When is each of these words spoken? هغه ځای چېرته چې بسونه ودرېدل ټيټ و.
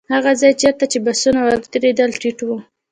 هغه 0.13 0.31
ځای 0.41 0.53
چېرته 0.61 0.83
چې 0.91 0.97
بسونه 1.05 1.39
ودرېدل 1.43 2.09
ټيټ 2.21 2.39
و. 2.47 2.49